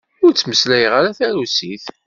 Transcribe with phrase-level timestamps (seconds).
[0.23, 1.85] Ur ttmeslayeɣ ara tarusit.